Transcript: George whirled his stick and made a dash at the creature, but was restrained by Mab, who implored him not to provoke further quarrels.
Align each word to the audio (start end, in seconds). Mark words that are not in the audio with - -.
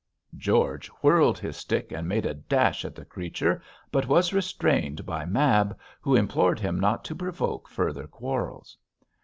George 0.35 0.87
whirled 1.03 1.37
his 1.37 1.55
stick 1.57 1.91
and 1.91 2.07
made 2.07 2.25
a 2.25 2.33
dash 2.33 2.83
at 2.85 2.95
the 2.95 3.05
creature, 3.05 3.61
but 3.91 4.07
was 4.07 4.33
restrained 4.33 5.05
by 5.05 5.25
Mab, 5.25 5.77
who 6.01 6.15
implored 6.15 6.59
him 6.59 6.79
not 6.79 7.05
to 7.05 7.13
provoke 7.13 7.67
further 7.69 8.07
quarrels. 8.07 8.75